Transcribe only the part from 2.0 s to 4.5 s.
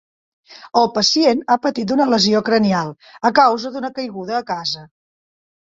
lesió cranial a causa d'una caiguda a